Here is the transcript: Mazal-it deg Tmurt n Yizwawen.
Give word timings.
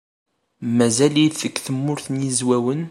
Mazal-it 0.77 1.39
deg 1.41 1.55
Tmurt 1.65 2.05
n 2.09 2.15
Yizwawen. 2.23 2.81